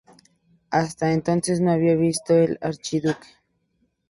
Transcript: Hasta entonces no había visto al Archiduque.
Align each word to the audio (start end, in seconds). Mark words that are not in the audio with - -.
Hasta 0.71 1.13
entonces 1.13 1.61
no 1.61 1.69
había 1.69 1.93
visto 1.95 2.33
al 2.33 2.57
Archiduque. 2.61 3.27